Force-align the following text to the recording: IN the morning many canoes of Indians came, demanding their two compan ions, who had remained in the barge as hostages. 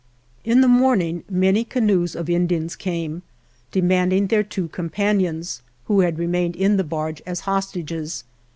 IN 0.43 0.61
the 0.61 0.67
morning 0.67 1.23
many 1.29 1.63
canoes 1.63 2.15
of 2.15 2.27
Indians 2.27 2.75
came, 2.75 3.21
demanding 3.71 4.25
their 4.25 4.41
two 4.41 4.67
compan 4.69 5.19
ions, 5.21 5.61
who 5.85 5.99
had 5.99 6.17
remained 6.17 6.55
in 6.55 6.77
the 6.77 6.83
barge 6.83 7.21
as 7.27 7.41
hostages. 7.41 8.23